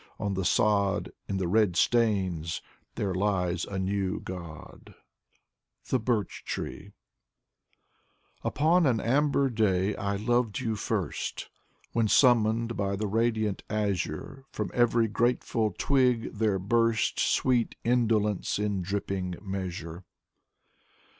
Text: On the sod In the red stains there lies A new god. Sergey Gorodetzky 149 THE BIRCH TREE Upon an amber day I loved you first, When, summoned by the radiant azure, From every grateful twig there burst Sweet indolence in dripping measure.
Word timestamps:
On 0.19 0.33
the 0.33 0.43
sod 0.43 1.11
In 1.29 1.37
the 1.37 1.47
red 1.47 1.75
stains 1.75 2.63
there 2.95 3.13
lies 3.13 3.65
A 3.65 3.77
new 3.77 4.19
god. 4.19 4.95
Sergey 5.83 5.99
Gorodetzky 5.99 6.01
149 6.01 6.01
THE 6.01 6.05
BIRCH 6.05 6.43
TREE 6.45 6.91
Upon 8.43 8.85
an 8.87 8.99
amber 8.99 9.49
day 9.51 9.95
I 9.95 10.15
loved 10.15 10.59
you 10.59 10.75
first, 10.75 11.51
When, 11.93 12.07
summoned 12.07 12.75
by 12.75 12.95
the 12.95 13.05
radiant 13.05 13.61
azure, 13.69 14.45
From 14.51 14.71
every 14.73 15.07
grateful 15.07 15.71
twig 15.77 16.33
there 16.33 16.57
burst 16.57 17.19
Sweet 17.19 17.75
indolence 17.83 18.57
in 18.57 18.81
dripping 18.81 19.35
measure. 19.39 20.03